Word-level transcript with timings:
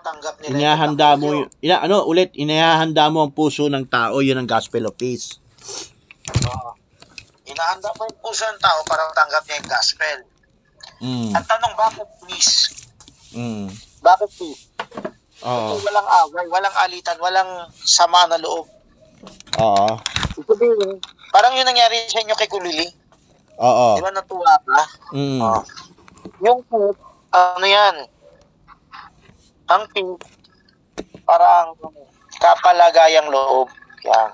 tanggap 0.00 0.34
nila. 0.40 0.52
Inihahanda 0.56 1.08
mo, 1.16 1.28
y- 1.32 1.48
ina, 1.68 1.84
ano, 1.84 2.04
ulit, 2.04 2.34
inihahanda 2.36 3.08
mo 3.08 3.24
ang 3.24 3.32
puso 3.32 3.68
ng 3.68 3.86
tao, 3.86 4.20
yun 4.20 4.40
ang 4.40 4.48
gospel 4.48 4.88
of 4.88 4.96
peace. 4.96 5.40
Oo. 6.46 6.70
Inahanda 7.46 7.88
mo 7.96 8.08
yung 8.08 8.20
puso 8.20 8.44
ng 8.48 8.60
tao 8.60 8.80
para 8.88 9.08
tanggap 9.14 9.42
niya 9.46 9.56
yung 9.60 9.70
gospel. 9.70 10.18
Mm. 11.00 11.30
Ang 11.32 11.46
tanong, 11.46 11.74
bakit 11.76 12.08
peace? 12.28 12.54
Mm. 13.32 13.68
Bakit 14.00 14.30
peace? 14.36 14.62
Oo. 15.44 15.76
Kasi 15.76 15.82
walang 15.88 16.08
away, 16.08 16.46
walang 16.52 16.76
alitan, 16.76 17.16
walang 17.16 17.50
sama 17.72 18.28
na 18.28 18.36
loob. 18.36 18.68
Oo. 19.60 19.88
Sabihin, 20.40 21.00
parang 21.32 21.52
yun 21.56 21.68
nangyari 21.68 22.08
sa 22.08 22.20
inyo 22.20 22.36
kay 22.36 22.48
Kulili. 22.48 22.88
Oo. 23.60 23.96
Di 23.96 24.04
ba 24.04 24.12
natuwa 24.12 24.54
ka? 24.64 24.80
Mm. 25.16 25.40
Oo. 25.40 25.60
Yung 26.44 26.60
ano 27.30 27.66
yan? 27.66 27.96
Ang 29.70 29.84
peace, 29.88 30.18
parang 31.22 31.78
kapalagayang 32.36 33.30
loob. 33.30 33.70
Yan. 34.02 34.30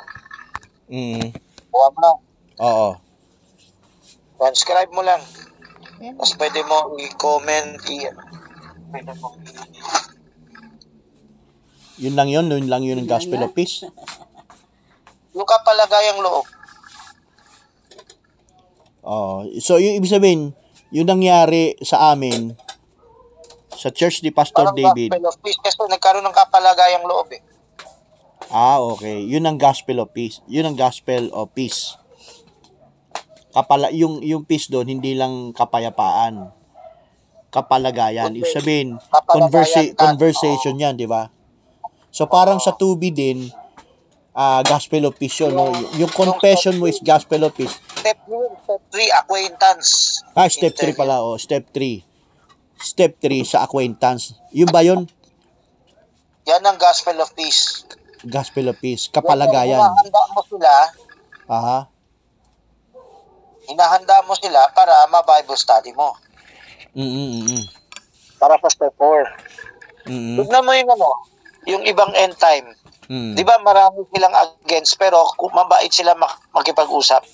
Mm. 0.88 1.28
Buwan 1.68 1.92
mo. 1.92 2.10
Oo. 2.56 2.88
Transcribe 4.36 4.92
mo 4.92 5.04
lang. 5.04 5.20
Tapos 5.96 6.32
pwede 6.36 6.60
mo 6.64 6.96
i-comment, 6.96 7.80
i- 7.88 8.16
pwede 8.92 9.12
mo 9.16 9.32
Yun 11.96 12.12
lang 12.12 12.28
yun, 12.28 12.44
yun 12.46 12.68
lang 12.68 12.84
yun 12.84 13.00
ang 13.00 13.08
gospel 13.08 13.40
of 13.40 13.56
peace. 13.56 13.80
yung 15.32 15.48
kapalagayang 15.48 16.20
loob. 16.20 16.44
Oo. 19.04 19.44
So, 19.60 19.76
yung 19.76 20.00
ibig 20.00 20.08
sabihin, 20.08 20.52
yung 20.88 21.08
nangyari 21.08 21.76
sa 21.80 22.12
amin, 22.12 22.56
sa 23.76 23.92
church 23.92 24.24
ni 24.24 24.32
Pastor 24.32 24.72
Parang 24.72 24.76
David, 24.76 25.12
gospel 25.12 25.28
of 25.28 25.36
peace 25.44 25.60
kasi 25.60 25.76
nagkaroon 25.86 26.24
ng 26.24 26.32
kapalagayang 26.34 27.04
loob 27.04 27.28
eh. 27.36 27.42
ah, 28.48 28.80
okay. 28.80 29.20
Yun 29.22 29.44
ang 29.44 29.60
gospel 29.60 30.00
of 30.00 30.10
peace. 30.16 30.40
Yun 30.48 30.72
ang 30.72 30.76
gospel 30.76 31.28
of 31.36 31.52
peace. 31.52 32.00
Kapala, 33.56 33.88
yung, 33.88 34.20
yung 34.20 34.44
peace 34.44 34.68
doon, 34.68 34.88
hindi 34.88 35.16
lang 35.16 35.52
kapayapaan. 35.56 36.52
Kapalagayan. 37.48 38.36
Ibig 38.36 38.52
sabihin, 38.52 38.88
conversa- 39.24 39.96
conversation 39.96 40.76
yan, 40.76 40.96
di 40.96 41.08
ba? 41.08 41.32
So, 42.12 42.28
parang 42.28 42.60
sa 42.60 42.76
2B 42.76 43.12
din, 43.16 43.48
ah, 44.36 44.60
gospel 44.60 45.08
of 45.08 45.16
peace 45.16 45.40
yun. 45.40 45.56
No? 45.56 45.72
Yung 45.96 46.12
confession 46.12 46.76
mo 46.76 46.84
is 46.84 47.00
gospel 47.00 47.48
of 47.48 47.56
peace. 47.56 47.80
Step 47.96 48.20
3, 48.28 48.60
step 48.60 48.82
3, 48.92 49.20
acquaintance. 49.24 49.88
Ah, 50.36 50.48
step 50.52 50.76
3 50.76 50.92
pala, 50.92 51.24
oh. 51.24 51.40
Step 51.40 51.72
3. 51.72 52.15
Step 52.76 53.16
3 53.18 53.42
sa 53.42 53.62
acquaintance. 53.62 54.36
Yun 54.50 54.68
ba 54.68 54.80
yun? 54.80 55.08
Yan 56.44 56.62
ang 56.62 56.76
gospel 56.76 57.16
of 57.18 57.32
peace. 57.32 57.82
Gospel 58.22 58.68
of 58.68 58.78
peace. 58.78 59.06
Yan 59.06 59.12
Kapalagayan. 59.12 59.80
yung 59.80 59.96
Hinahanda 59.98 60.22
mo 60.30 60.40
sila, 60.42 60.70
Aha. 61.46 61.78
hinahanda 63.66 64.16
mo 64.22 64.34
sila 64.34 64.70
para 64.70 64.94
ma-Bible 65.08 65.58
study 65.58 65.90
mo. 65.92 66.14
Mm 66.94 67.42
mm 67.42 67.62
Para 68.36 68.56
sa 68.56 68.68
step 68.68 68.94
4. 68.94 70.06
mm 70.06 70.36
Tignan 70.38 70.64
mo 70.64 70.72
yung 70.72 70.90
ano, 70.90 71.10
yung 71.66 71.82
ibang 71.82 72.12
end 72.14 72.38
time. 72.38 72.70
mm 73.06 73.34
Di 73.34 73.42
ba 73.42 73.58
marami 73.58 74.06
silang 74.08 74.32
against 74.62 74.94
pero 74.96 75.26
kung 75.34 75.50
mabait 75.50 75.90
sila 75.90 76.14
mak- 76.14 76.46
makipag-usap. 76.52 77.26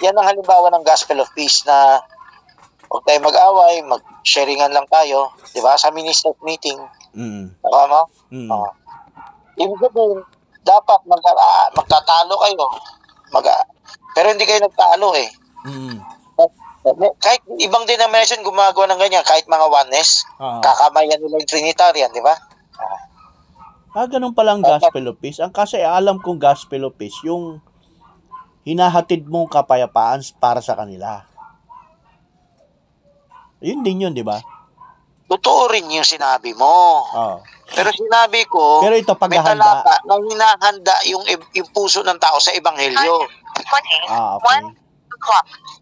Yan 0.00 0.18
ang 0.18 0.26
halimbawa 0.26 0.68
ng 0.68 0.84
gospel 0.84 1.22
of 1.22 1.30
peace 1.32 1.62
na 1.62 2.02
huwag 2.92 3.04
tayo 3.08 3.24
mag-away, 3.24 3.80
mag-sharingan 3.82 4.68
lang 4.68 4.84
tayo. 4.86 5.32
Di 5.48 5.64
ba? 5.64 5.72
Sa 5.74 5.88
minister 5.88 6.36
meeting. 6.44 6.76
mm 7.16 7.56
Tama 7.58 7.84
mo? 7.88 8.00
mm 8.28 8.48
Oo. 8.48 8.68
Ibig 9.54 9.80
sabihin, 9.80 10.20
dapat 10.60 11.00
mag 11.04 11.20
ah, 11.26 11.72
magtatalo 11.72 12.36
kayo. 12.36 12.64
Mag 13.32 13.48
pero 14.12 14.28
hindi 14.28 14.44
kayo 14.44 14.60
nagtalo 14.60 15.16
eh. 15.16 15.28
mm 15.64 15.96
Kahit 17.16 17.40
ibang 17.62 17.86
denomination 17.86 18.42
gumagawa 18.42 18.90
ng 18.90 19.00
ganyan, 19.00 19.22
kahit 19.22 19.46
mga 19.46 19.70
oneness, 19.70 20.26
Ah. 20.36 20.58
kakamayan 20.60 21.16
nila 21.16 21.38
yung 21.38 21.46
Trinitarian, 21.48 22.10
di 22.10 22.18
ba? 22.18 22.34
Ah, 23.92 24.08
ganun 24.08 24.34
pala 24.34 24.56
ang 24.56 24.64
gospel 24.64 25.06
of 25.06 25.16
peace. 25.16 25.38
Ang 25.38 25.52
kasi 25.52 25.78
alam 25.78 26.18
kong 26.18 26.40
gospel 26.40 26.88
of 26.88 26.96
peace, 26.96 27.14
yung 27.22 27.62
hinahatid 28.64 29.26
mong 29.26 29.46
kapayapaan 29.46 30.26
para 30.36 30.58
sa 30.58 30.74
kanila. 30.74 31.22
Yun 33.62 33.80
din 33.86 34.02
yun, 34.02 34.12
di 34.12 34.26
ba? 34.26 34.42
Totoo 35.30 35.70
rin 35.70 35.88
yung 35.88 36.04
sinabi 36.04 36.52
mo. 36.52 37.00
Oo. 37.06 37.36
Pero 37.72 37.88
sinabi 37.88 38.44
ko, 38.50 38.84
Pero 38.84 38.98
ito 39.00 39.16
may 39.16 39.20
paghahanda. 39.32 39.64
talata 39.64 39.94
na 40.04 40.14
hinahanda 40.20 40.94
yung, 41.08 41.24
yung 41.56 41.68
puso 41.72 42.04
ng 42.04 42.20
tao 42.20 42.36
sa 42.36 42.52
ebanghelyo. 42.52 43.16
Ah, 44.12 44.36
okay. 44.36 44.60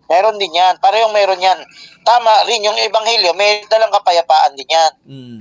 Meron 0.06 0.38
din 0.38 0.54
yan. 0.54 0.78
Parehong 0.78 1.10
meron 1.10 1.42
yan. 1.42 1.58
Tama 2.06 2.46
rin 2.46 2.62
yung 2.62 2.78
ebanghelyo, 2.78 3.34
may 3.34 3.64
dalang 3.66 3.90
kapayapaan 3.90 4.54
din 4.54 4.70
yan. 4.70 4.92
Mm. 5.08 5.40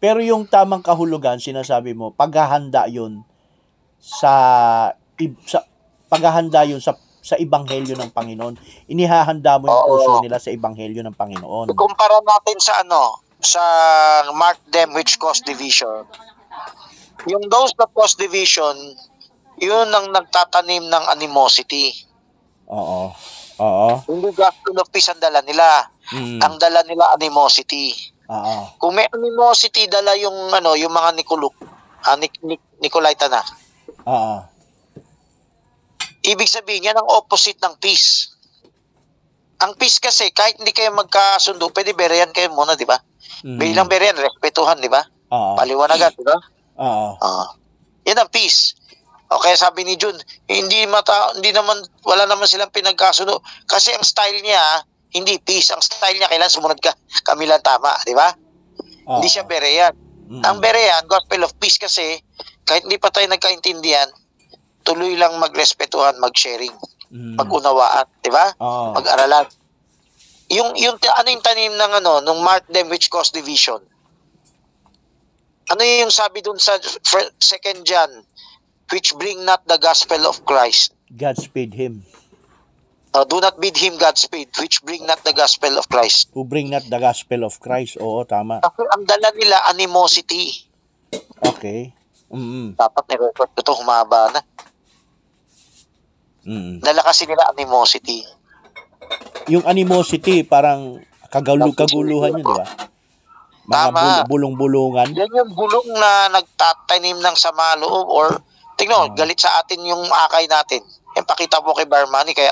Pero 0.00 0.18
yung 0.24 0.48
tamang 0.48 0.80
kahulugan, 0.80 1.42
sinasabi 1.42 1.92
mo, 1.92 2.14
paghahanda 2.14 2.88
yun 2.88 3.20
sa, 4.00 4.32
ib- 5.20 5.42
sa 5.44 5.66
paghahanda 6.08 6.64
yun 6.64 6.80
sa 6.80 6.96
sa 7.20 7.36
ebanghelyo 7.36 7.94
ng 7.96 8.10
Panginoon. 8.10 8.54
Inihahanda 8.88 9.60
mo 9.60 9.68
yung 9.68 9.84
Oo. 9.84 9.90
puso 9.96 10.10
nila 10.24 10.40
sa 10.40 10.48
ebanghelyo 10.50 11.04
ng 11.04 11.16
Panginoon. 11.16 11.68
Ikumpara 11.68 12.18
natin 12.24 12.56
sa 12.58 12.80
ano, 12.80 13.20
sa 13.40 13.62
mark 14.32 14.60
them 14.72 14.92
which 14.96 15.20
cause 15.20 15.44
division. 15.44 16.04
Yung 17.28 17.44
those 17.52 17.76
that 17.76 17.92
cause 17.92 18.16
division, 18.16 18.76
yun 19.60 19.88
ang 19.92 20.08
nagtatanim 20.12 20.88
ng 20.88 21.04
animosity. 21.12 21.92
Oo. 22.72 23.12
Oo. 23.60 23.88
Hindi 24.08 24.32
gospel 24.32 24.80
of 24.80 24.88
peace 24.88 25.12
ang 25.12 25.20
dala 25.20 25.44
nila. 25.44 25.84
Mm. 26.16 26.40
Ang 26.40 26.54
dala 26.56 26.80
nila 26.88 27.12
animosity. 27.12 27.92
Oo. 28.32 28.72
Kung 28.80 28.96
may 28.96 29.04
animosity 29.12 29.84
dala 29.84 30.16
yung 30.16 30.48
ano, 30.48 30.72
yung 30.80 30.94
mga 30.96 31.12
Nicoluk, 31.12 31.52
ah, 32.08 32.16
Nic- 32.16 32.40
Nic- 32.40 32.80
Nicolaita 32.80 33.28
na. 33.28 33.44
Oo. 34.08 34.34
Ibig 36.20 36.48
sabihin 36.48 36.92
yan 36.92 36.98
ang 37.00 37.08
opposite 37.08 37.60
ng 37.64 37.80
peace. 37.80 38.36
Ang 39.60 39.76
peace 39.76 40.00
kasi 40.00 40.32
kahit 40.32 40.56
hindi 40.60 40.72
kayo 40.72 40.92
magkasundo, 40.92 41.72
pwede 41.72 41.92
berayan 41.92 42.32
kayo 42.32 42.52
muna, 42.52 42.76
di 42.76 42.88
ba? 42.88 43.00
Mm. 43.44 43.56
Bilang 43.60 43.88
berayan, 43.88 44.16
respetuhan, 44.16 44.80
di 44.80 44.88
ba? 44.88 45.00
Oo. 45.32 45.56
Paliwanagan, 45.56 46.12
di 46.16 46.24
ba? 46.24 46.36
Oo. 46.80 47.16
Ah. 47.20 47.48
yan 48.08 48.16
ang 48.16 48.32
peace. 48.32 48.80
O 49.30 49.38
kaya 49.38 49.54
sabi 49.54 49.86
ni 49.86 49.94
Jun, 49.94 50.16
hindi 50.50 50.88
mata 50.90 51.36
hindi 51.38 51.54
naman 51.54 51.78
wala 52.02 52.26
naman 52.26 52.50
silang 52.50 52.74
pinagkasundo 52.74 53.38
kasi 53.62 53.94
ang 53.94 54.02
style 54.02 54.42
niya 54.42 54.82
hindi 55.14 55.38
peace, 55.38 55.70
ang 55.70 55.78
style 55.78 56.18
niya 56.18 56.26
kailan 56.26 56.50
sumunod 56.50 56.82
ka 56.82 56.90
kami 57.22 57.46
lang 57.46 57.62
tama, 57.62 57.94
di 58.02 58.16
ba? 58.16 58.26
Oo. 59.06 59.20
Hindi 59.20 59.28
siya 59.30 59.46
berean. 59.46 59.94
Mm. 60.30 60.42
Ang 60.42 60.56
berean, 60.58 61.06
gospel 61.06 61.46
of 61.46 61.54
peace 61.62 61.78
kasi 61.78 62.18
kahit 62.66 62.82
hindi 62.86 62.98
pa 62.98 63.14
tayo 63.14 63.30
nagkaintindihan, 63.30 64.10
tuloy 64.82 65.14
lang 65.14 65.36
magrespetuhan, 65.36 66.16
mag-sharing, 66.16 66.72
Mm. 67.10 67.36
mag-unawaan, 67.36 68.06
di 68.18 68.30
ba? 68.30 68.54
Oo. 68.56 68.94
Mag-aralan. 68.94 69.46
Yung 70.48 70.74
yung 70.74 70.94
ano 70.96 71.28
yung 71.28 71.42
tanim 71.42 71.70
ng 71.70 71.92
ano, 71.96 72.18
nung 72.20 72.40
mark 72.40 72.66
them 72.66 72.86
which 72.86 73.06
cause 73.06 73.30
division. 73.30 73.78
Ano 75.66 75.82
yung 75.82 76.10
sabi 76.10 76.38
dun 76.40 76.58
sa 76.58 76.74
second 77.36 77.82
John 77.82 78.10
which 78.90 79.14
bring 79.14 79.42
not 79.44 79.62
the 79.64 79.78
gospel 79.78 80.26
of 80.26 80.42
Christ. 80.42 80.94
Godspeed 81.08 81.74
him 81.74 82.02
Uh, 83.10 83.26
do 83.26 83.42
not 83.42 83.58
bid 83.58 83.74
him 83.74 83.98
Godspeed 83.98 84.54
which 84.56 84.86
bring 84.86 85.02
not 85.02 85.18
the 85.24 85.34
gospel 85.34 85.74
of 85.74 85.90
Christ. 85.90 86.30
who 86.30 86.46
bring 86.46 86.70
not 86.70 86.86
the 86.86 86.94
gospel 86.96 87.42
of 87.42 87.58
Christ. 87.58 87.98
Oo, 87.98 88.22
tama. 88.22 88.62
Kasi 88.62 88.86
ang 88.86 89.02
dala 89.02 89.34
nila 89.34 89.66
animosity. 89.66 90.62
Okay. 91.42 91.90
Mm. 92.30 92.78
Dapat 92.78 93.04
ni-record 93.10 93.50
ko 93.50 93.60
to 93.66 93.74
humaba 93.74 94.30
na. 94.30 94.40
Mm. 96.42 96.80
Dala 96.80 97.04
kasi 97.04 97.28
nila 97.28 97.52
animosity. 97.52 98.24
Yung 99.48 99.64
animosity, 99.64 100.40
parang 100.42 101.02
kagalu 101.28 101.72
kaguluhan 101.72 102.32
yun, 102.32 102.42
di 102.42 102.54
ba? 102.54 102.66
Mga 103.66 103.86
Tama. 103.86 104.00
bul- 104.00 104.26
bulong-bulungan. 104.28 105.14
Yan 105.14 105.30
yung 105.30 105.52
bulong 105.52 105.88
na 105.92 106.32
nagtatanim 106.32 107.18
ng 107.18 107.36
sama 107.36 107.76
loob 107.76 108.06
or 108.08 108.26
tingnan 108.74 109.06
Ah. 109.06 109.14
galit 109.14 109.38
sa 109.38 109.60
atin 109.60 109.84
yung 109.84 110.02
akay 110.02 110.48
natin. 110.48 110.82
Yan 111.14 111.22
pakita 111.22 111.60
mo 111.60 111.76
kay 111.76 111.86
Barmani 111.86 112.32
kaya 112.32 112.50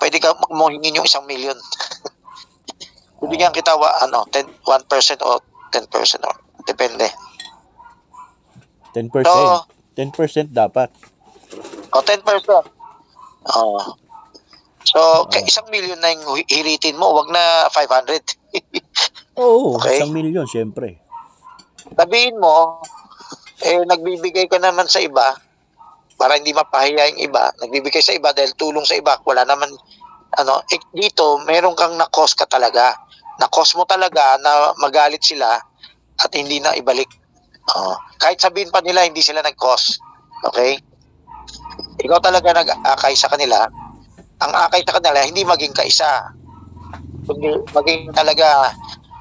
pwede 0.00 0.18
ka 0.18 0.32
mo 0.50 0.66
hingin 0.66 0.96
yung 0.96 1.06
isang 1.06 1.22
milyon. 1.22 1.54
Bibigyan 3.20 3.52
kita 3.52 3.76
wa, 3.76 4.00
ano, 4.00 4.24
10, 4.26 4.48
1% 4.64 5.20
o 5.20 5.38
10% 5.70 6.24
o 6.24 6.30
depende. 6.64 7.06
10%. 8.90 9.28
Oo. 9.28 9.58
10% 9.94 10.50
dapat. 10.50 10.88
O 11.92 12.00
10%. 12.00 12.79
Oo. 13.46 13.80
So, 14.80 15.28
kay 15.28 15.44
isang 15.44 15.68
milyon 15.68 16.00
na 16.00 16.12
yung 16.12 16.24
hi- 16.40 16.48
hiritin 16.48 16.96
mo, 16.96 17.12
wag 17.12 17.28
na 17.28 17.68
500. 17.68 18.24
Oo, 19.40 19.76
Okay. 19.76 20.00
isang 20.00 20.12
milyon, 20.12 20.48
syempre. 20.48 21.00
Sabihin 21.96 22.40
mo, 22.40 22.80
eh, 23.60 23.84
nagbibigay 23.84 24.48
ka 24.48 24.56
naman 24.56 24.88
sa 24.88 25.00
iba 25.00 25.36
para 26.16 26.36
hindi 26.36 26.52
mapahiya 26.52 27.12
yung 27.12 27.20
iba. 27.28 27.52
Nagbibigay 27.60 28.00
sa 28.00 28.16
iba 28.16 28.32
dahil 28.32 28.52
tulong 28.56 28.84
sa 28.84 28.96
iba. 28.96 29.20
Wala 29.24 29.44
naman, 29.44 29.68
ano, 30.36 30.64
eh, 30.68 30.80
dito, 30.92 31.40
meron 31.44 31.76
kang 31.76 31.96
nakos 31.96 32.32
ka 32.32 32.44
talaga. 32.44 32.96
Nakos 33.36 33.76
mo 33.76 33.84
talaga 33.84 34.36
na 34.40 34.72
magalit 34.76 35.24
sila 35.24 35.60
at 36.20 36.30
hindi 36.32 36.60
na 36.60 36.76
ibalik. 36.76 37.08
Oo. 37.70 37.94
kahit 38.18 38.40
sabihin 38.40 38.72
pa 38.72 38.82
nila, 38.82 39.06
hindi 39.06 39.22
sila 39.22 39.40
nag-cause. 39.40 40.00
Okay? 40.50 40.80
Ikaw 42.00 42.18
talaga 42.20 42.48
nag-akay 42.56 43.14
sa 43.16 43.28
kanila. 43.28 43.68
Ang 44.40 44.52
akay 44.56 44.80
sa 44.84 44.96
kanila, 44.96 45.20
hindi 45.24 45.44
maging 45.44 45.76
kaisa. 45.76 46.32
Kundi 47.28 47.52
maging 47.76 48.10
talaga 48.16 48.72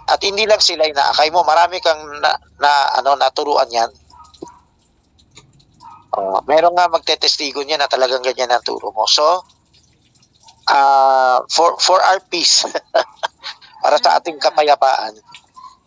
at 0.09 0.19
hindi 0.25 0.49
lang 0.49 0.57
sila 0.57 0.89
inaakay 0.89 1.29
mo, 1.29 1.45
marami 1.45 1.77
kang 1.83 2.01
na, 2.17 2.33
na 2.57 2.71
ano 2.97 3.13
naturuan 3.13 3.69
yan. 3.69 3.91
Oh, 6.17 6.41
meron 6.49 6.73
nga 6.73 6.89
magtetestigo 6.89 7.61
niya 7.61 7.77
na 7.77 7.85
talagang 7.85 8.25
ganyan 8.25 8.49
ang 8.49 8.65
turo 8.65 8.89
mo. 8.89 9.05
So, 9.05 9.45
ah 10.69 11.45
for 11.53 11.77
for 11.77 12.01
our 12.01 12.17
peace, 12.25 12.65
para 13.85 13.97
sa 14.01 14.17
ating 14.17 14.41
kapayapaan, 14.41 15.13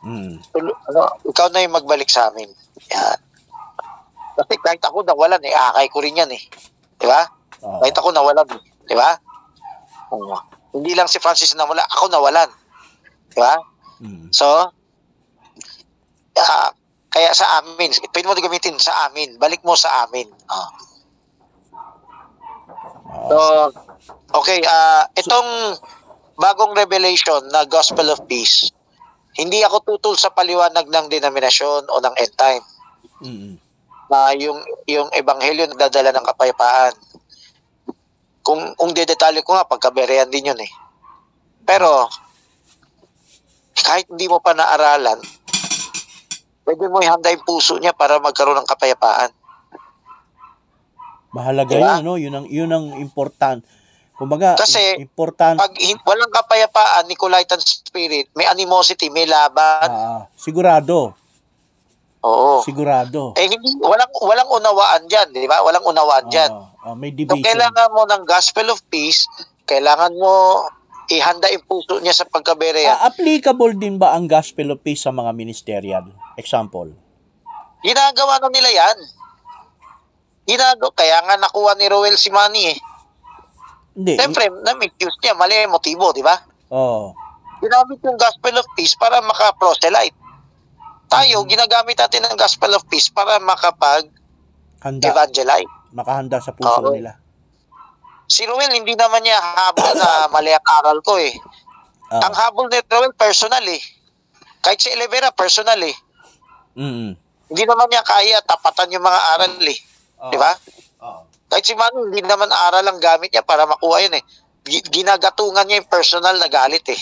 Mm. 0.03 0.35
ano, 0.91 1.01
ikaw 1.31 1.47
na 1.55 1.63
yung 1.63 1.79
magbalik 1.79 2.11
sa 2.11 2.27
amin. 2.27 2.51
Yan. 2.91 3.19
Kasi 4.35 4.59
kahit 4.59 4.83
ako 4.83 5.07
nawalan, 5.07 5.39
eh, 5.47 5.55
akay 5.55 5.87
ko 5.95 6.03
rin 6.03 6.19
yan 6.19 6.27
eh. 6.35 6.43
Di 7.03 7.07
ba? 7.11 7.27
Oo. 7.67 7.83
Kahit 7.83 7.99
ako 7.99 8.15
nawalan, 8.15 8.47
di 8.87 8.95
ba? 8.95 9.11
Oo. 10.15 10.39
Hindi 10.79 10.95
lang 10.95 11.11
si 11.11 11.19
Francis 11.19 11.59
nawala, 11.59 11.83
ako 11.91 12.07
nawalan. 12.07 12.47
Di 13.35 13.39
ba? 13.43 13.59
Mm. 13.99 14.31
So, 14.31 14.47
ah, 16.39 16.71
kaya 17.13 17.35
sa 17.35 17.61
amin, 17.61 17.91
pwede 17.91 18.25
mo 18.25 18.39
gamitin 18.39 18.79
sa 18.79 19.11
amin, 19.11 19.37
balik 19.37 19.67
mo 19.67 19.75
sa 19.75 20.07
amin. 20.07 20.31
Ah. 20.47 20.71
Oo. 23.13 23.29
So, 23.29 23.37
okay, 24.39 24.63
ah 24.65 25.05
itong 25.13 25.77
bagong 26.41 26.73
revelation 26.73 27.45
na 27.53 27.69
Gospel 27.69 28.09
of 28.09 28.25
Peace, 28.25 28.73
hindi 29.37 29.61
ako 29.61 29.85
tutol 29.85 30.15
sa 30.17 30.33
paliwanag 30.33 30.89
ng 30.89 31.07
denominasyon 31.13 31.91
o 31.91 31.95
ng 32.01 32.15
end 32.17 32.35
time 32.39 32.65
Mm. 33.23 33.62
Na 34.13 34.37
yung 34.37 34.61
yung 34.85 35.09
ebanghelyo 35.09 35.73
nagdadala 35.73 36.13
ng 36.13 36.29
kapayapaan. 36.29 36.93
Kung 38.45 38.77
kung 38.77 38.93
dedetalye 38.93 39.41
ko 39.41 39.57
nga 39.57 39.65
pagkaberean 39.65 40.29
din 40.29 40.53
yun 40.53 40.61
eh. 40.61 40.73
Pero 41.65 42.13
kahit 43.81 44.05
hindi 44.13 44.29
mo 44.29 44.45
pa 44.45 44.53
naaralan, 44.53 45.17
pwede 46.69 46.85
mo 46.93 47.01
ihanda 47.01 47.33
yung 47.33 47.47
puso 47.49 47.81
niya 47.81 47.97
para 47.97 48.21
magkaroon 48.21 48.61
ng 48.61 48.69
kapayapaan. 48.69 49.33
Mahalaga 51.33 51.73
Diba? 51.73 51.81
yun, 51.81 51.97
ano? 52.05 52.13
Yun 52.21 52.35
ang, 52.37 52.47
yun 52.53 52.71
ang 52.71 52.87
important. 53.01 53.65
Kumbaga, 54.13 54.55
Kasi, 54.61 55.01
important. 55.01 55.57
Pag 55.57 55.73
walang 56.05 56.29
kapayapaan, 56.29 57.09
Nicolaitan 57.09 57.59
spirit, 57.59 58.29
may 58.37 58.45
animosity, 58.45 59.09
may 59.09 59.25
laban. 59.25 59.89
Ah, 59.89 60.29
sigurado. 60.37 61.17
Oo. 62.23 62.63
Sigurado. 62.63 63.35
Eh 63.35 63.51
hindi 63.51 63.59
walang 63.83 64.13
walang 64.23 64.47
unawaan 64.47 65.11
diyan, 65.11 65.35
di 65.35 65.51
ba? 65.51 65.59
Walang 65.61 65.83
unawaan 65.83 66.31
diyan. 66.31 66.51
Ah, 66.51 66.91
ah, 66.91 66.95
may 66.95 67.11
So, 67.11 67.27
division. 67.27 67.43
kailangan 67.43 67.89
mo 67.91 68.03
ng 68.07 68.23
gospel 68.23 68.71
of 68.71 68.79
peace, 68.87 69.27
kailangan 69.67 70.15
mo 70.15 70.63
ihanda 71.11 71.51
yung 71.51 71.67
puso 71.67 71.99
niya 71.99 72.15
sa 72.15 72.25
pagkaberean. 72.25 72.95
Ah, 72.95 73.11
applicable 73.11 73.75
din 73.75 73.99
ba 73.99 74.15
ang 74.15 74.31
gospel 74.31 74.71
of 74.71 74.79
peace 74.81 75.03
sa 75.03 75.11
mga 75.11 75.35
ministerial? 75.35 76.07
Example. 76.39 76.95
Ginagawa 77.83 78.39
na 78.39 78.49
nila 78.49 78.71
yan. 78.71 78.97
Ginagawa, 80.47 80.95
kaya 80.95 81.19
nga 81.27 81.35
nakuha 81.37 81.75
ni 81.75 81.91
Roel 81.91 82.15
si 82.15 82.31
Manny 82.31 82.71
eh. 82.71 82.79
Hindi. 83.93 84.15
Siyempre, 84.15 84.47
na-misuse 84.63 85.19
niya, 85.21 85.35
mali 85.35 85.59
motibo, 85.67 86.15
di 86.15 86.23
ba? 86.23 86.39
Oh. 86.71 87.13
Ginamit 87.59 87.99
yung 88.01 88.17
gospel 88.17 88.55
of 88.57 88.67
peace 88.73 88.95
para 88.95 89.19
maka-proselyte. 89.21 90.22
Tayo, 91.13 91.43
Mhm. 91.43 91.49
ginagamit 91.49 91.95
natin 91.95 92.25
ang 92.25 92.35
gospel 92.35 92.73
of 92.73 92.87
peace 92.87 93.09
para 93.09 93.39
makapag-evangelize. 93.39 95.69
Handa. 95.69 95.93
Makahanda 95.93 96.41
sa 96.41 96.53
puso 96.53 96.81
Oo. 96.81 96.91
nila. 96.91 97.15
Si 98.25 98.43
Roel, 98.43 98.73
hindi 98.73 98.95
naman 98.95 99.21
niya 99.21 99.37
habol 99.37 99.93
na 99.93 100.25
mali 100.33 100.51
ang 100.51 100.65
aral 100.65 101.01
ko 101.01 101.17
eh. 101.17 101.31
Ah. 102.09 102.25
Ang 102.25 102.35
habol 102.35 102.67
ni 102.67 102.81
Roel, 102.83 103.13
personal 103.13 103.63
eh. 103.63 103.81
Kahit 104.61 104.81
si 104.81 104.89
Elevera, 104.89 105.31
personal 105.31 105.79
eh. 105.79 105.95
Mm. 106.73 107.13
Hindi 107.53 107.63
naman 107.67 107.87
niya 107.87 108.01
kaya 108.01 108.41
tapatan 108.41 108.91
yung 108.91 109.03
mga 109.03 109.21
aral 109.37 109.53
eh. 109.61 109.79
Di 110.23 110.37
ba? 110.39 110.51
Oo. 111.03 111.21
Kahit 111.47 111.63
si 111.63 111.75
Manu, 111.75 112.09
hindi 112.09 112.23
naman 112.23 112.49
aral 112.49 112.83
ang 112.83 112.97
gamit 112.97 113.29
niya 113.29 113.43
para 113.43 113.67
makuha 113.67 114.01
yun 114.01 114.17
eh. 114.17 114.23
Gi- 114.63 114.87
Ginagatungan 114.89 115.69
niya 115.69 115.77
yung 115.77 115.91
personal 115.91 116.33
na 116.39 116.49
galit 116.49 116.87
eh. 116.89 116.97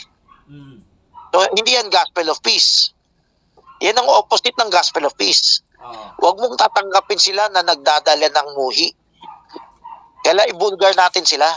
Mm. 0.51 0.83
So, 1.31 1.39
hindi 1.55 1.71
yan 1.71 1.87
gospel 1.87 2.27
of 2.27 2.43
peace. 2.43 2.91
Yan 3.81 3.97
ang 3.97 4.09
opposite 4.09 4.57
ng 4.61 4.69
gospel 4.69 5.09
of 5.09 5.17
peace. 5.17 5.65
Oo. 5.81 6.05
Huwag 6.21 6.37
mong 6.37 6.57
tatanggapin 6.61 7.17
sila 7.17 7.49
na 7.49 7.65
nagdadala 7.65 8.29
ng 8.29 8.49
muhi. 8.57 8.93
Kaya 10.21 10.45
ibulgar 10.53 10.93
natin 10.93 11.25
sila. 11.25 11.49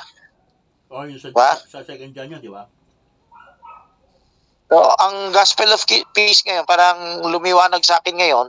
Oh, 0.87 1.03
yung 1.03 1.19
sa, 1.19 1.35
Ba? 1.35 1.59
sa 1.59 1.83
second 1.83 2.15
John 2.15 2.31
yun, 2.31 2.39
di 2.39 2.47
ba? 2.47 2.63
So, 4.71 4.79
ang 4.79 5.35
gospel 5.35 5.69
of 5.69 5.83
peace 6.15 6.41
ngayon, 6.47 6.65
parang 6.65 7.27
lumiwanag 7.27 7.83
sa 7.83 7.99
akin 7.99 8.17
ngayon, 8.17 8.47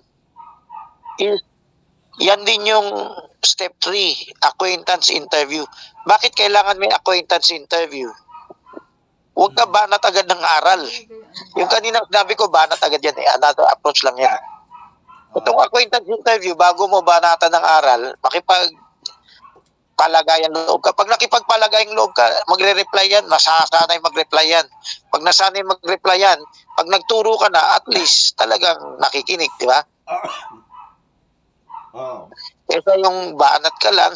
is 1.20 1.42
yan 2.22 2.46
din 2.46 2.70
yung 2.70 2.86
step 3.42 3.74
3, 3.82 4.38
acquaintance 4.46 5.10
interview. 5.10 5.66
Bakit 6.06 6.38
kailangan 6.38 6.78
may 6.78 6.88
acquaintance 6.88 7.50
interview? 7.50 8.06
Huwag 9.34 9.52
ka 9.58 9.66
banat 9.66 9.98
agad 9.98 10.30
ng 10.30 10.42
aral. 10.62 10.86
Yung 11.58 11.70
kanina 11.70 12.02
sinabi 12.06 12.34
ko, 12.38 12.46
banat 12.50 12.78
agad 12.78 13.02
yan 13.02 13.16
eh. 13.18 13.26
Another 13.34 13.66
approach 13.70 14.02
lang 14.06 14.18
yan. 14.18 14.40
Itong 15.34 15.58
acquaintance 15.58 16.06
interview, 16.06 16.54
bago 16.54 16.86
mo 16.86 17.02
banatan 17.02 17.50
ng 17.50 17.66
aral, 17.66 18.02
makipag 18.22 18.70
palagayan 19.94 20.50
loob 20.50 20.82
ka. 20.82 20.94
Pag 20.94 21.10
nakipagpalagayan 21.10 21.94
loob 21.94 22.14
ka, 22.14 22.26
magre-reply 22.50 23.06
yan, 23.10 23.26
nasasanay 23.30 23.98
mag-reply 24.02 24.46
yan. 24.46 24.66
Pag 25.10 25.22
nasanay 25.22 25.62
mag-reply 25.62 26.18
yan, 26.18 26.38
pag 26.74 26.86
nagturo 26.90 27.38
ka 27.38 27.48
na, 27.50 27.78
at 27.78 27.86
least 27.90 28.34
talagang 28.34 28.78
nakikinig, 28.98 29.50
di 29.58 29.66
ba? 29.66 29.82
Oo. 31.94 32.26
Kesa 32.70 32.98
yung 32.98 33.38
banat 33.38 33.74
ka 33.78 33.90
lang, 33.94 34.12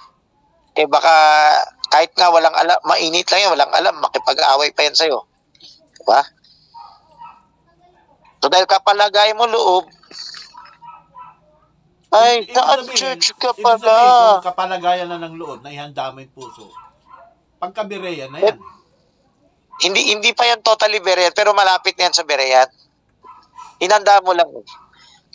eh 0.78 0.86
baka 0.86 1.14
kahit 1.90 2.14
nga 2.14 2.30
walang 2.30 2.54
alam, 2.54 2.78
mainit 2.86 3.26
lang 3.34 3.42
yan, 3.42 3.52
walang 3.58 3.74
alam, 3.74 3.98
makipag-away 3.98 4.70
pa 4.70 4.86
yan 4.86 4.94
sa'yo. 4.94 5.26
Di 5.98 6.02
ba? 6.06 6.22
So 8.40 8.48
dahil 8.48 8.64
kapalagay 8.64 9.36
mo 9.36 9.44
loob, 9.44 9.84
ay, 12.10 12.42
Ibig 12.42 12.56
saan 12.58 12.82
church 12.90 13.38
ka 13.38 13.54
ibig 13.54 13.62
sabihin, 13.62 13.78
pala? 13.86 14.42
Kung 14.42 14.48
kapalagayan 14.50 15.06
na 15.06 15.22
ng 15.22 15.38
loob, 15.38 15.62
na 15.62 15.70
ihanda 15.70 16.10
mo 16.10 16.18
yung 16.18 16.34
puso. 16.34 16.66
Pagkabireyan 17.62 18.34
na 18.34 18.42
yan. 18.42 18.58
Hindi 19.80 20.12
hindi 20.12 20.30
pa 20.34 20.44
yan 20.44 20.60
totally 20.60 20.98
Berean, 20.98 21.30
pero 21.30 21.54
malapit 21.54 21.94
na 21.96 22.10
yan 22.10 22.16
sa 22.16 22.26
Berean. 22.26 22.66
Inanda 23.80 24.18
mo 24.20 24.34
lang. 24.34 24.50
eh. 24.50 24.66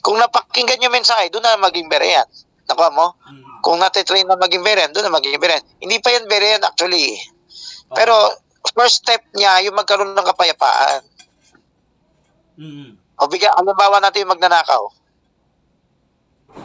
Kung 0.04 0.20
napakinggan 0.22 0.84
yung 0.84 0.94
mensahe, 0.94 1.32
doon 1.32 1.42
na 1.42 1.58
maging 1.58 1.88
Berean. 1.88 2.28
Nakuha 2.68 2.90
mo? 2.94 3.18
Mm. 3.26 3.42
Kung 3.64 3.82
natitrain 3.82 4.28
na 4.28 4.38
maging 4.38 4.62
Berean, 4.62 4.92
doon 4.94 5.08
na 5.08 5.16
maging 5.16 5.40
Berean. 5.40 5.64
Hindi 5.80 5.98
pa 5.98 6.14
yan 6.14 6.30
Berean 6.30 6.62
actually. 6.62 7.18
Oo. 7.90 7.96
Pero 7.96 8.14
first 8.76 9.02
step 9.02 9.24
niya, 9.34 9.64
yung 9.66 9.74
magkaroon 9.74 10.14
ng 10.14 10.28
kapayapaan. 10.28 11.02
Mm. 12.56 12.96
O 13.20 13.28
bigyan, 13.32 13.56
halimbawa 13.56 14.00
natin 14.04 14.28
yung 14.28 14.34
magnanakaw. 14.36 14.84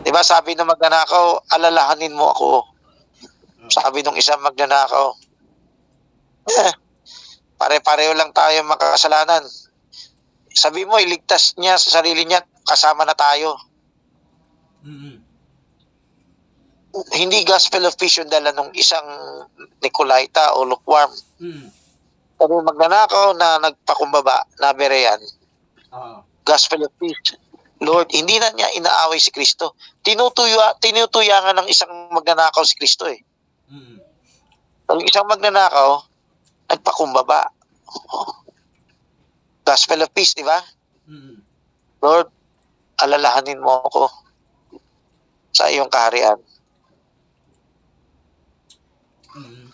Di 0.03 0.11
ba 0.15 0.23
sabi 0.23 0.55
ng 0.55 0.67
magnanakaw, 0.67 1.51
alalahanin 1.51 2.15
mo 2.15 2.31
ako. 2.31 2.51
Sabi 3.71 4.03
nung 4.03 4.19
isang 4.19 4.43
magnanakaw, 4.43 5.15
eh, 6.51 6.73
pare-pareho 7.59 8.15
lang 8.15 8.35
tayo 8.35 8.67
makakasalanan. 8.67 9.45
Sabi 10.51 10.83
mo, 10.87 10.99
iligtas 10.99 11.55
niya 11.59 11.79
sa 11.79 12.03
sarili 12.03 12.27
niya, 12.27 12.43
kasama 12.67 13.07
na 13.07 13.15
tayo. 13.15 13.55
Mm. 14.83 15.23
Hindi 17.15 17.47
gospel 17.47 17.87
of 17.87 17.95
peace 17.95 18.19
yung 18.19 18.33
dala 18.33 18.51
nung 18.51 18.75
isang 18.75 19.07
Nicolaita 19.79 20.59
o 20.59 20.67
lukewarm. 20.67 21.15
Mm. 21.39 21.71
Pero 22.35 22.51
yung 22.59 22.67
magnanakaw 22.67 23.37
na 23.39 23.63
nagpakumbaba, 23.63 24.49
na 24.59 24.75
berean, 24.75 25.21
Oo. 25.91 26.19
gospel 26.47 26.87
of 26.87 26.93
peace. 26.99 27.39
Lord, 27.81 28.13
hindi 28.13 28.37
na 28.37 28.53
niya 28.53 28.77
inaaway 28.77 29.17
si 29.17 29.33
Kristo. 29.33 29.73
Tinutuya, 30.05 30.77
tinutuyangan 30.85 31.65
ng 31.65 31.69
isang 31.73 32.13
magnanakaw 32.13 32.61
si 32.61 32.77
Kristo 32.77 33.09
eh. 33.09 33.25
Mm. 33.73 33.99
Ang 34.93 35.01
isang 35.09 35.25
magnanakaw, 35.25 36.05
nagpakumbaba. 36.69 37.49
Gospel 39.65 40.05
of 40.05 40.13
Peace, 40.13 40.37
di 40.37 40.45
ba? 40.45 40.61
Mm. 41.09 41.41
Lord, 42.05 42.29
alalahanin 43.01 43.65
mo 43.65 43.81
ako 43.89 44.13
sa 45.57 45.73
iyong 45.73 45.89
kaharian. 45.89 46.37
Mm. 49.33 49.73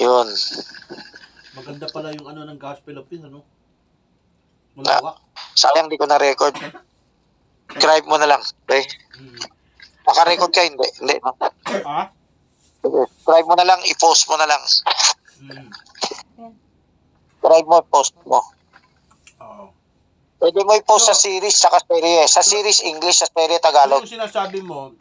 Yun. 0.00 0.28
Maganda 1.52 1.86
pala 1.92 2.16
yung 2.16 2.24
ano 2.24 2.48
ng 2.48 2.56
Gospel 2.56 2.96
of 2.96 3.04
Peace, 3.12 3.20
ano? 3.20 3.44
Malawak. 4.76 5.16
Sayang 5.52 5.88
di 5.92 6.00
ko 6.00 6.08
na 6.08 6.20
record. 6.20 6.56
Scribe 7.72 8.06
mo 8.08 8.16
na 8.16 8.28
lang. 8.28 8.42
Okay? 8.64 8.84
Mm. 9.20 9.40
Naka-record 10.08 10.52
ka? 10.52 10.62
Hindi. 10.64 10.88
Hindi. 11.00 11.16
no? 11.20 11.32
Ah? 11.84 12.08
Sige. 12.80 13.02
Scribe 13.22 13.48
mo 13.48 13.56
na 13.56 13.66
lang. 13.68 13.80
I-post 13.84 14.28
mo 14.28 14.36
na 14.40 14.48
lang. 14.48 14.62
Mm. 15.42 15.68
Scribe 17.42 17.66
mo, 17.66 17.82
post 17.90 18.14
mo. 18.22 18.38
Oo. 19.42 19.74
Pwede 20.38 20.62
mo 20.62 20.78
i-post 20.78 21.10
sa 21.10 21.16
series 21.18 21.58
sa 21.58 21.74
serye. 21.74 22.22
Sa 22.30 22.42
series 22.42 22.86
English, 22.86 23.18
sa 23.18 23.28
serye 23.30 23.58
Tagalog. 23.58 24.06
yung 24.06 24.14
sinasabi 24.22 24.62
mo, 24.62 24.94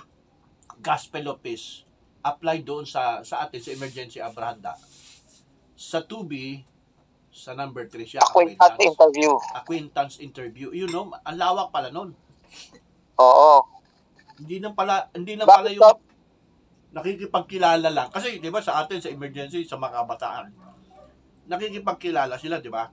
Gospel 0.81 1.29
of 1.29 1.37
Peace, 1.45 1.85
apply 2.25 2.65
doon 2.65 2.89
sa 2.89 3.21
sa 3.21 3.45
atin 3.45 3.61
sa 3.61 3.73
emergency 3.73 4.17
Abrahanda. 4.17 4.73
Sa 5.77 6.01
2B, 6.01 6.61
sa 7.31 7.55
number 7.55 7.87
3 7.87 8.03
siya, 8.03 8.19
Acquaintance 8.21 8.77
interview. 8.83 9.31
acquaintance 9.55 10.15
interview. 10.19 10.67
You 10.75 10.91
know, 10.91 11.15
ang 11.23 11.39
lawak 11.39 11.71
pala 11.71 11.87
nun. 11.87 12.11
Oo. 13.17 13.53
Hindi 14.35 14.59
na 14.59 14.75
pala, 14.75 15.07
hindi 15.15 15.39
na 15.39 15.47
pala 15.47 15.71
yung 15.71 15.95
nakikipagkilala 16.91 17.87
lang. 17.87 18.11
Kasi, 18.11 18.43
di 18.43 18.51
ba, 18.51 18.59
sa 18.59 18.83
atin, 18.83 18.99
sa 18.99 19.07
emergency, 19.07 19.63
sa 19.63 19.79
mga 19.79 20.03
kabataan, 20.03 20.45
nakikipagkilala 21.47 22.35
sila, 22.35 22.59
di 22.59 22.67
ba? 22.67 22.91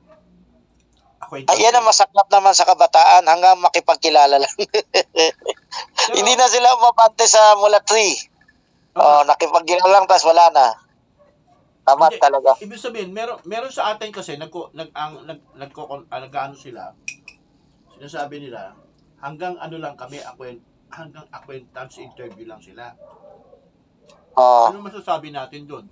Acquaintance. 1.19 1.51
Ay, 1.51 1.67
yan 1.67 1.75
ang 1.75 1.87
masaklap 1.91 2.31
naman 2.31 2.55
sa 2.55 2.63
kabataan 2.63 3.27
hanggang 3.27 3.59
makipagkilala 3.59 4.39
lang. 4.39 4.55
Pero, 6.07 6.15
Hindi 6.15 6.39
na 6.39 6.47
sila 6.47 6.79
umabante 6.79 7.27
sa 7.27 7.59
mula 7.59 7.83
3. 7.83 8.95
Oh, 8.95 9.23
nakipagkilala 9.27 9.91
lang 9.91 10.07
tapos 10.07 10.31
wala 10.31 10.47
na. 10.55 10.67
Tama 11.89 12.05
Hindi. 12.07 12.21
talaga. 12.21 12.51
Ibig 12.61 12.77
sabihin, 12.77 13.11
meron 13.11 13.41
meron 13.49 13.73
sa 13.73 13.97
atin 13.97 14.13
kasi 14.13 14.37
nagko 14.37 14.69
nag 14.77 14.93
ang 14.93 15.25
nag 15.25 15.41
nagko 15.57 15.89
ah, 15.89 16.21
nag-ano 16.21 16.53
sila. 16.53 16.93
Sinasabi 17.97 18.45
nila, 18.45 18.77
hanggang 19.19 19.57
ano 19.57 19.81
lang 19.81 19.97
kami, 19.97 20.21
acquaint 20.21 20.61
hanggang 20.93 21.25
acquaintance 21.33 21.97
interview 21.99 22.45
lang 22.45 22.61
sila. 22.61 22.93
Oh. 24.37 24.69
Ano 24.69 24.85
masasabi 24.85 25.33
natin 25.33 25.65
doon? 25.65 25.89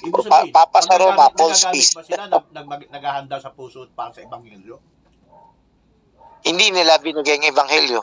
Ibig 0.00 0.12
Pa- 0.14 0.22
sabihin, 0.22 0.52
Papa 0.54 0.78
sa 0.78 0.94
nagagamit- 0.94 1.02
Roma, 1.02 1.24
Paul's 1.34 1.60
nagagamit 1.60 1.74
Peace. 1.74 1.92
ba 1.92 2.02
sila 2.06 2.22
nag, 2.28 2.44
nag, 2.52 2.68
naghahanda 2.88 3.36
sa 3.36 3.50
puso 3.50 3.82
at 3.82 3.92
para 3.92 4.14
sa 4.14 4.22
ebanghelyo? 4.22 4.78
Hindi 6.40 6.70
nila 6.70 6.96
binigay 6.96 7.36
ang 7.36 7.50
ebanghelyo. 7.50 8.00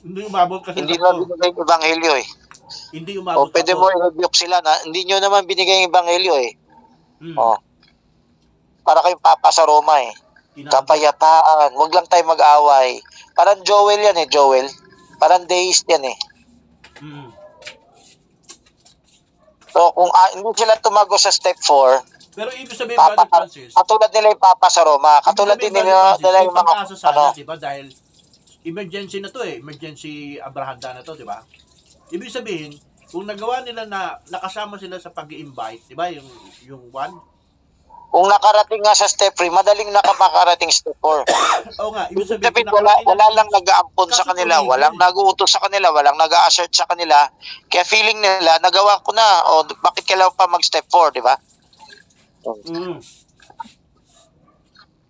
Hindi 0.00 0.20
umabot 0.22 0.60
kasi 0.62 0.78
Hindi 0.78 0.94
sa 0.94 1.10
nila 1.10 1.18
binigay 1.18 1.48
ang 1.50 1.58
ebanghelyo 1.58 2.12
eh. 2.18 2.26
Hindi 2.90 3.18
O 3.18 3.22
umabot 3.22 3.50
pwede 3.54 3.72
sa 3.74 3.78
mo 3.78 3.86
i-rebuke 3.90 4.36
sila 4.36 4.62
na 4.62 4.72
hindi 4.86 5.06
nyo 5.06 5.16
naman 5.18 5.46
binigay 5.46 5.84
ang 5.84 5.90
ebanghelyo 5.90 6.34
eh. 6.40 6.52
Hmm. 7.20 7.36
Oh. 7.36 7.58
Para 8.82 9.04
kayong 9.04 9.22
papa 9.22 9.52
sa 9.52 9.68
Roma 9.68 10.00
eh. 10.02 10.12
Tinawag- 10.56 10.72
Kapayapaan. 10.82 11.70
Huwag 11.76 11.94
lang 11.94 12.08
tayo 12.08 12.24
mag-away. 12.26 13.02
Parang 13.36 13.62
Joel 13.62 14.02
yan 14.02 14.18
eh, 14.18 14.28
Joel. 14.28 14.66
Parang 15.20 15.44
deist 15.46 15.86
yan 15.86 16.04
eh. 16.08 16.16
Hmm. 17.00 17.28
So 19.70 19.94
kung 19.94 20.10
ah, 20.10 20.30
hindi 20.34 20.50
sila 20.58 20.76
tumago 20.82 21.14
sa 21.16 21.30
step 21.30 21.56
4, 21.62 22.20
Pero 22.30 22.50
ibig 22.54 22.74
sabihin, 22.74 22.98
Papa, 22.98 23.26
Brother 23.26 23.50
Francis, 23.50 23.74
katulad 23.74 24.10
nila 24.14 24.26
yung 24.30 24.42
papa 24.42 24.68
sa 24.70 24.82
Roma, 24.86 25.18
katulad 25.18 25.58
din 25.58 25.74
nila, 25.74 26.14
Brother 26.14 26.22
nila 26.22 26.30
Francis, 26.30 26.46
yung 26.46 26.56
mga, 26.56 26.72
sana, 26.94 27.20
ano, 27.26 27.34
di 27.34 27.46
ba? 27.46 27.54
Dahil 27.58 27.86
emergency 28.64 29.18
na 29.18 29.30
to 29.34 29.40
eh. 29.42 29.58
Emergency 29.58 30.38
Abrahanda 30.38 30.94
na 30.94 31.02
to, 31.02 31.18
di 31.18 31.26
ba? 31.26 31.42
Ibig 32.10 32.30
sabihin, 32.30 32.74
kung 33.10 33.26
nagawa 33.26 33.62
nila 33.66 33.86
na 33.86 34.18
nakasama 34.30 34.78
sila 34.78 34.98
sa 35.02 35.10
pag 35.10 35.30
invite 35.34 35.82
di 35.90 35.94
ba? 35.98 36.06
Yung, 36.10 36.28
yung 36.66 36.84
one. 36.94 37.14
kung 38.10 38.26
nakarating 38.26 38.82
nga 38.82 38.90
sa 38.90 39.06
step 39.06 39.38
3, 39.38 39.54
madaling 39.54 39.94
nakamakarating 39.94 40.74
step 40.74 40.98
4. 40.98 41.22
Oo 41.82 41.94
nga, 41.94 42.10
ibig 42.10 42.26
sabihin, 42.26 42.50
sabihin, 42.50 42.70
wala, 42.74 42.90
wala 43.06 43.26
lang 43.38 43.46
nag-aampon 43.54 44.10
sa 44.10 44.26
kanila, 44.26 44.66
walang 44.66 44.98
nag-uutos 44.98 45.46
sa 45.46 45.62
kanila, 45.62 45.94
walang 45.94 46.18
nag-assert 46.18 46.74
sa 46.74 46.90
kanila. 46.90 47.30
Kaya 47.70 47.86
feeling 47.86 48.18
nila, 48.18 48.58
nagawa 48.58 48.98
ko 49.06 49.14
na, 49.14 49.46
o 49.46 49.62
bakit 49.78 50.10
kailangan 50.10 50.34
pa 50.34 50.50
mag-step 50.50 50.90
4, 50.90 51.14
di 51.14 51.22
ba? 51.22 51.38
Mm. 52.66 52.98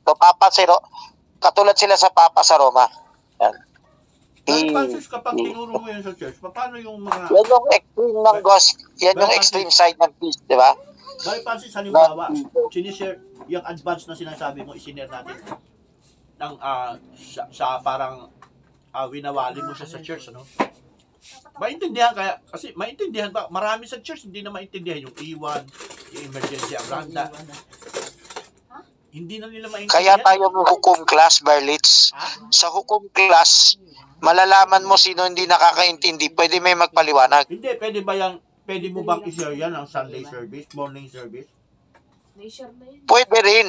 So, 0.05 0.13
Papa 0.19 0.53
si 0.53 0.67
Ro- 0.69 0.85
katulad 1.41 1.79
sila 1.81 1.97
sa 1.97 2.13
Papa 2.13 2.45
sa 2.45 2.61
Roma. 2.61 2.85
Yan. 3.41 3.70
Brother 4.47 4.67
I- 4.67 4.73
Francis, 4.73 5.07
kapag 5.07 5.35
tinuro 5.37 5.73
mo 5.77 5.87
yun 5.87 6.03
sa 6.03 6.13
church, 6.17 6.37
paano 6.41 6.77
yung 6.81 7.05
mga... 7.05 7.29
yan 7.29 7.47
yung 7.47 7.67
extreme 7.71 8.17
ng 8.19 8.39
gospel, 8.41 8.87
yan 8.99 9.15
yung 9.17 9.35
extreme 9.37 9.71
side 9.71 9.99
ng 10.01 10.13
peace, 10.17 10.41
di 10.45 10.57
ba? 10.57 10.71
Brother 11.21 11.43
Francis, 11.45 11.73
halimbawa, 11.77 12.33
sinishare, 12.73 13.21
yung 13.47 13.65
advance 13.67 14.09
na 14.09 14.17
sinasabi 14.17 14.65
mo, 14.65 14.73
isinare 14.73 15.11
natin 15.13 15.37
ng, 16.41 16.55
ah, 16.57 16.97
sa, 17.15 17.43
sa 17.53 17.67
parang 17.85 18.33
ah, 18.91 19.07
winawali 19.07 19.61
mo 19.61 19.77
siya 19.77 19.87
sa 19.87 20.01
church, 20.01 20.33
ano? 20.33 20.43
Maintindihan 21.61 22.17
kaya, 22.17 22.41
kasi 22.49 22.73
maintindihan 22.73 23.29
ba, 23.29 23.45
marami 23.53 23.85
sa 23.85 24.01
church 24.01 24.25
hindi 24.25 24.41
na 24.41 24.49
maintindihan 24.49 25.05
yung 25.05 25.17
iwan, 25.21 25.61
yung 26.17 26.33
emergency 26.33 26.73
abranda. 26.73 27.29
Hindi 29.11 29.43
na 29.43 29.51
nila 29.51 29.67
Kaya 29.67 30.15
maintindihan. 30.19 30.23
tayo 30.23 30.45
may 30.55 30.67
hukom 30.71 31.03
class, 31.03 31.43
Berlitz. 31.43 32.15
Ha? 32.15 32.47
Sa 32.55 32.71
hukom 32.71 33.11
class, 33.11 33.75
malalaman 34.23 34.87
mo 34.87 34.95
sino 34.95 35.27
hindi 35.27 35.51
nakakaintindi. 35.51 36.31
Pwede 36.31 36.63
may 36.63 36.79
magpaliwanag. 36.79 37.51
Hindi, 37.51 37.75
pwede 37.75 38.07
ba 38.07 38.15
yung, 38.15 38.39
pwede 38.71 38.87
mo 38.95 39.03
bang 39.03 39.23
i-share 39.27 39.59
yan 39.59 39.75
ang 39.75 39.91
Sunday 39.91 40.23
service, 40.23 40.71
morning 40.79 41.11
service? 41.11 41.51
Pwede 43.05 43.39
rin. 43.43 43.69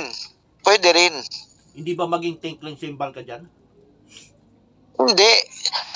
Pwede 0.62 0.90
rin. 0.94 1.16
Hindi 1.74 1.92
ba 1.98 2.06
maging 2.06 2.38
tinkling 2.38 2.78
symbol 2.78 3.10
ka 3.10 3.26
dyan? 3.26 3.42
Hindi. 5.02 5.32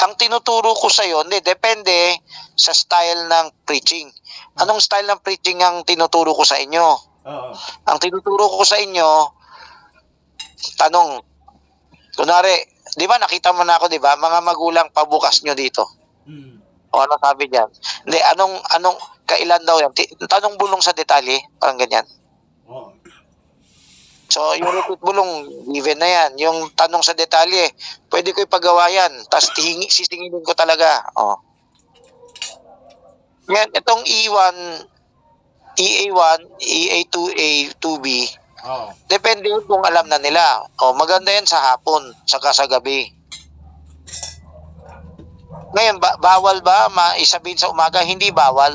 Ang 0.02 0.18
tinuturo 0.18 0.74
ko 0.74 0.90
sa 0.90 1.06
iyo, 1.06 1.22
hindi, 1.22 1.38
depende 1.46 2.18
sa 2.58 2.74
style 2.74 3.30
ng 3.30 3.62
preaching. 3.62 4.10
Anong 4.58 4.82
style 4.82 5.06
ng 5.06 5.22
preaching 5.22 5.62
ang 5.62 5.86
tinuturo 5.86 6.34
ko 6.34 6.42
sa 6.42 6.58
inyo? 6.58 7.15
Oo. 7.26 7.52
Ang 7.90 7.98
tinuturo 7.98 8.46
ko 8.46 8.62
sa 8.62 8.78
inyo, 8.78 9.10
tanong, 10.78 11.22
kunwari, 12.14 12.54
di 12.94 13.06
ba 13.10 13.18
nakita 13.18 13.52
mo 13.52 13.66
na 13.66 13.82
ako, 13.82 13.90
di 13.90 13.98
ba? 13.98 14.14
Mga 14.14 14.40
magulang 14.46 14.88
pabukas 14.94 15.42
nyo 15.42 15.58
dito. 15.58 15.90
Mm. 16.30 16.62
O 16.94 17.02
ano 17.02 17.18
sabi 17.20 17.50
diyan? 17.50 17.70
Hindi, 18.08 18.20
anong, 18.34 18.56
anong, 18.78 18.98
kailan 19.26 19.66
daw 19.66 19.82
yan? 19.82 19.92
Tanong 20.30 20.56
bulong 20.56 20.86
sa 20.86 20.94
detalye, 20.94 21.42
parang 21.58 21.82
ganyan. 21.82 22.06
Oo. 22.70 22.94
So, 24.26 24.58
yung 24.58 24.74
repeat 24.74 25.02
bulong, 25.02 25.48
given 25.70 26.02
na 26.02 26.10
yan. 26.10 26.32
Yung 26.42 26.74
tanong 26.74 27.06
sa 27.06 27.14
detalye, 27.14 27.70
pwede 28.10 28.34
ko 28.34 28.42
ipagawa 28.42 28.90
yan. 28.90 29.14
Tapos 29.30 29.54
tihingi, 29.54 29.86
sisingilin 29.90 30.42
ko 30.42 30.54
talaga. 30.58 31.06
Oh. 31.14 31.38
Yan, 33.54 33.70
itong 33.70 34.02
E 34.04 34.26
E1, 34.26 34.56
EA1, 35.76 36.40
EA2, 36.60 37.16
A2B, 37.36 38.06
Oo. 38.66 38.88
depende 39.08 39.52
yun 39.52 39.64
kung 39.68 39.84
alam 39.84 40.08
na 40.08 40.18
nila. 40.18 40.66
O, 40.82 40.96
maganda 40.96 41.32
yan 41.32 41.46
sa 41.46 41.74
hapon, 41.74 42.02
saka 42.26 42.56
sa 42.56 42.66
gabi. 42.66 43.12
Ngayon, 45.76 46.00
ba- 46.00 46.18
bawal 46.18 46.64
ba 46.64 46.88
maisabihin 46.88 47.60
sa 47.60 47.68
umaga? 47.68 48.00
Hindi 48.00 48.32
bawal. 48.32 48.72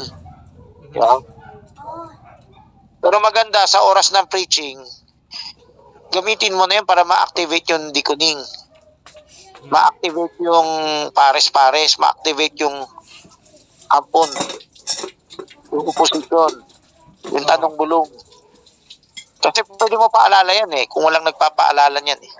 Yeah. 0.92 1.24
Pero 3.00 3.16
maganda 3.24 3.64
sa 3.64 3.80
oras 3.88 4.12
ng 4.12 4.28
preaching, 4.28 4.76
gamitin 6.12 6.52
mo 6.52 6.68
na 6.68 6.76
yun 6.80 6.86
para 6.86 7.08
ma-activate 7.08 7.72
yung 7.72 7.96
deconing. 7.96 8.36
Ma-activate 9.72 10.36
yung 10.44 10.68
pares-pares, 11.16 11.96
ma-activate 11.96 12.60
yung 12.60 12.76
ampon, 13.88 14.28
yung 15.72 15.84
opposition, 15.88 16.52
yung 17.28 17.44
tanong 17.44 17.76
bulong. 17.76 18.08
Kasi 19.40 19.64
pwede 19.64 19.96
mo 19.96 20.08
paalala 20.12 20.52
yan 20.52 20.72
eh, 20.76 20.84
kung 20.88 21.04
walang 21.04 21.24
nagpapaalala 21.24 22.00
niyan 22.00 22.20
eh. 22.20 22.32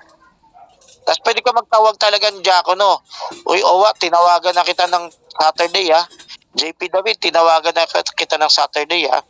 Tapos 1.01 1.21
pwede 1.25 1.41
ka 1.41 1.57
magtawag 1.57 1.97
talaga 1.97 2.29
ng 2.29 2.45
Diakono. 2.45 3.01
Uy, 3.49 3.65
Owa, 3.65 3.97
tinawagan 3.97 4.53
na 4.53 4.69
kita 4.69 4.85
ng 4.89 5.09
Saturday 5.33 5.89
ah. 5.97 6.05
JP 6.53 6.81
David, 6.93 7.17
tinawagan 7.17 7.73
na 7.73 7.89
kita 7.89 8.37
ng 8.37 8.53
Saturday 8.53 9.09
ah. 9.09 9.25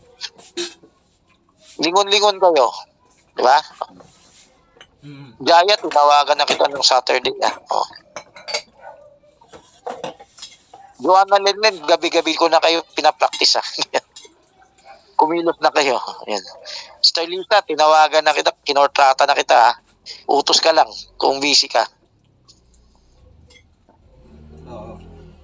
Lingon-lingon 1.78 2.42
kayo. 2.42 2.68
Di 3.38 3.42
ba? 3.46 3.58
Mm. 5.00 5.40
Jaya, 5.40 5.74
tinawagan 5.78 6.36
na 6.42 6.44
kita 6.44 6.66
ng 6.66 6.82
Saturday 6.82 7.38
ah. 7.38 7.54
Oh. 7.70 7.88
Joanna 11.00 11.40
Lenlen, 11.40 11.80
gabi-gabi 11.86 12.36
ko 12.36 12.50
na 12.50 12.60
kayo 12.60 12.82
pinapraktis 12.92 13.56
ah. 13.56 13.64
Kumilos 15.20 15.60
na 15.60 15.68
kayo. 15.68 16.00
Ayan. 16.24 16.40
Starlita, 17.04 17.60
tinawagan 17.60 18.24
na 18.24 18.32
kita. 18.32 18.56
kinortrata 18.64 19.28
na 19.28 19.36
kita 19.36 19.52
ha. 19.52 19.72
Utos 20.24 20.64
ka 20.64 20.72
lang 20.72 20.88
kung 21.20 21.44
busy 21.44 21.68
ka. 21.68 21.84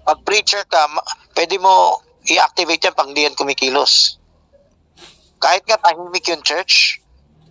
Pag 0.06 0.18
preacher 0.24 0.64
ka, 0.64 0.88
pwede 1.36 1.60
mo 1.60 2.00
i-activate 2.24 2.88
yan 2.88 2.96
pag 2.96 3.12
di 3.12 3.28
yan 3.28 3.36
kumikilos. 3.36 4.16
Kahit 5.36 5.68
nga 5.68 5.76
tahimik 5.76 6.24
yung 6.32 6.40
church, 6.40 7.04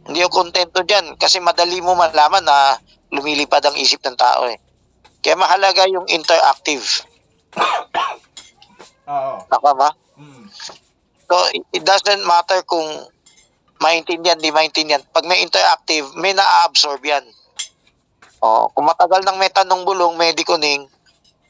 hindi 0.09 0.25
ako 0.25 0.49
kontento 0.49 0.81
dyan 0.81 1.13
kasi 1.21 1.37
madali 1.37 1.77
mo 1.77 1.93
malaman 1.93 2.41
na 2.41 2.81
lumilipad 3.13 3.61
ang 3.61 3.77
isip 3.77 4.01
ng 4.01 4.17
tao 4.17 4.49
eh. 4.49 4.57
Kaya 5.21 5.37
mahalaga 5.37 5.85
yung 5.85 6.09
interactive. 6.09 7.05
Oo. 9.13 9.33
Tama 9.45 9.71
ba? 9.77 9.89
Mm. 10.17 10.49
So, 11.25 11.35
it- 11.73 11.85
doesn't 11.85 12.23
matter 12.25 12.61
kung 12.65 12.85
maintindihan, 13.81 14.37
di 14.37 14.53
maintindihan. 14.53 15.01
Pag 15.09 15.25
may 15.25 15.41
interactive, 15.41 16.13
may 16.17 16.33
na-absorb 16.33 17.01
yan. 17.01 17.25
Oh, 18.45 18.69
kung 18.73 18.85
matagal 18.85 19.25
nang 19.25 19.41
may 19.41 19.49
tanong 19.49 19.83
bulong, 19.85 20.13
may 20.17 20.31
dikuning, 20.37 20.85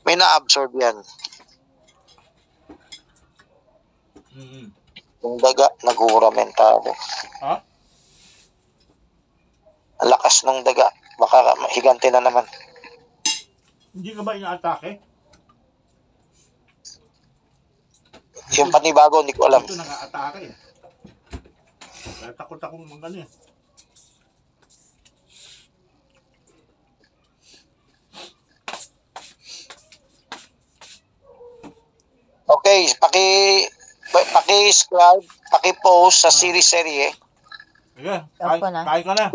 may 0.07 0.15
na-absorb 0.15 0.71
yan. 0.79 0.95
Mm. 4.35 4.71
Yung 5.23 5.37
daga, 5.39 5.71
naghuhuramentado. 5.83 6.91
Ha? 7.41 7.55
Ang 10.03 10.09
lakas 10.11 10.43
ng 10.43 10.61
daga. 10.67 10.91
Baka 11.15 11.55
higante 11.71 12.11
na 12.11 12.19
naman. 12.19 12.43
Hindi 13.95 14.11
ka 14.11 14.21
ba 14.27 14.35
inaatake? 14.35 14.99
Yung 18.55 18.71
panibago, 18.71 19.19
hindi 19.19 19.35
ko 19.35 19.51
alam. 19.51 19.63
Ito 19.63 19.75
nang-aatake 19.75 20.39
eh. 20.47 20.53
Kaya 22.05 22.31
takot 22.37 22.59
akong 22.61 22.85
mag 22.87 23.03
ano 23.03 23.17
eh. 23.23 23.29
Okay, 32.45 32.93
paki 33.01 33.27
paki-subscribe, 34.13 35.25
paki-post 35.49 36.23
sa 36.23 36.29
series 36.29 36.69
serye. 36.69 37.09
Sige, 37.95 38.15
kain, 38.37 38.59
Opo 38.61 38.67
na. 38.69 38.81
kain 38.85 39.03
ka 39.03 39.13
na. 39.17 39.25